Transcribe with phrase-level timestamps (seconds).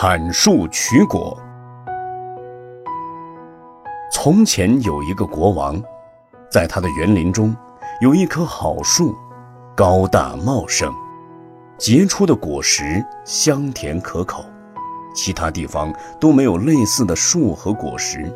[0.00, 1.36] 砍树取果。
[4.12, 5.82] 从前有一个国王，
[6.48, 7.52] 在他的园林中
[8.00, 9.12] 有一棵好树，
[9.74, 10.94] 高大茂盛，
[11.76, 14.44] 结出的果实香甜可口，
[15.16, 18.32] 其他地方都没有类似的树和果实。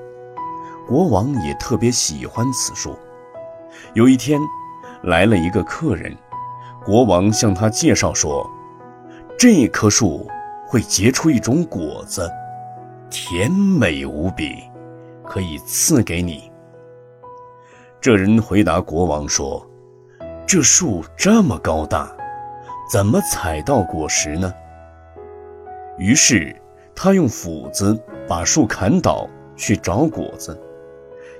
[0.84, 2.98] 国王也特别喜欢此树。
[3.94, 4.40] 有一天，
[5.04, 6.12] 来了一个客人，
[6.84, 8.50] 国王向他介绍说
[9.38, 10.26] ：“这棵树。”
[10.72, 12.26] 会结出一种果子，
[13.10, 14.56] 甜美无比，
[15.22, 16.50] 可以赐给你。
[18.00, 19.68] 这人回答国王说
[20.48, 22.10] ：“这树这么高大，
[22.90, 24.50] 怎么采到果实呢？”
[25.98, 26.56] 于是
[26.94, 30.58] 他用斧子把树砍倒，去找果子。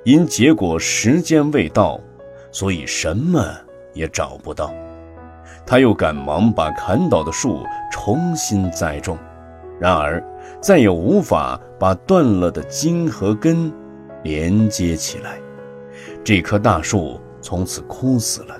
[0.04, 1.98] 因结果时间未到，
[2.50, 3.42] 所以什么
[3.94, 4.70] 也找不到。
[5.64, 9.18] 他又赶忙把砍倒的树重新栽种，
[9.80, 10.22] 然而
[10.60, 13.72] 再也无法把断了的茎和根
[14.22, 15.38] 连接起来。
[16.24, 18.56] 这棵大树从此枯死了，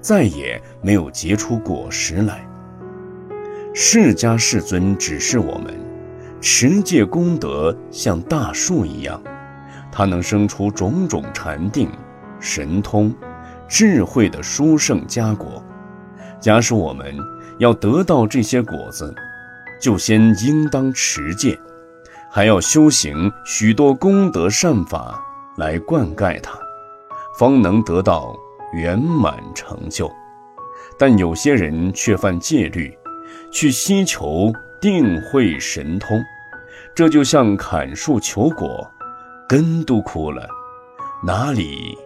[0.00, 2.46] 再也没有结出果实来。
[3.74, 5.74] 释迦世尊指示我们，
[6.40, 9.22] 持戒功德像大树一样，
[9.92, 11.90] 它能生出种种禅定、
[12.40, 13.14] 神通、
[13.68, 15.62] 智慧的殊胜佳果。
[16.40, 17.14] 假使我们
[17.58, 19.14] 要得到这些果子，
[19.80, 21.58] 就先应当持戒，
[22.30, 25.22] 还要修行许多功德善法
[25.56, 26.58] 来灌溉它，
[27.38, 28.34] 方能得到
[28.72, 30.10] 圆满成就。
[30.98, 32.96] 但有些人却犯戒律，
[33.50, 36.22] 去希求定慧神通，
[36.94, 38.90] 这就像砍树求果，
[39.48, 40.48] 根都枯了，
[41.22, 41.96] 哪里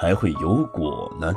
[0.00, 1.32] 还会有果呢？